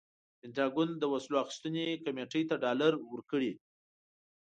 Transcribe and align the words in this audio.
پنټاګون 0.39 0.89
د 0.97 1.03
وسلو 1.13 1.35
اخیستنې 1.43 1.85
کمپنۍ 2.05 2.43
ته 2.49 2.55
ډالر 2.63 2.93
ورکړي. 3.11 3.51